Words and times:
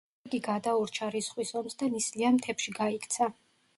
იგი 0.27 0.37
გადაურჩა 0.45 1.09
რისხვის 1.15 1.53
ომს 1.61 1.77
და 1.83 1.91
ნისლიან 1.97 2.41
მთებში 2.41 2.75
გაიქცა. 2.81 3.29